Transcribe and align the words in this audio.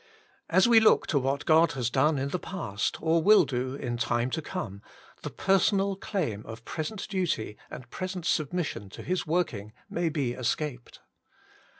As 0.49 0.67
we 0.67 0.79
look 0.79 1.05
to 1.05 1.19
what 1.19 1.45
God 1.45 1.73
has 1.73 1.91
done 1.91 2.17
in 2.17 2.29
the 2.29 2.39
past, 2.39 2.97
or 3.03 3.21
will 3.21 3.45
do 3.45 3.75
in 3.75 3.97
time 3.97 4.31
to 4.31 4.41
come, 4.41 4.81
the 5.21 5.29
personal 5.29 5.95
claim 5.95 6.43
of 6.47 6.65
present 6.65 7.07
duty 7.07 7.55
and 7.69 7.87
present 7.91 8.25
submission 8.25 8.89
to 8.89 9.03
His 9.03 9.27
working 9.27 9.73
may 9.91 10.09
be 10.09 10.31
escaped. 10.31 11.01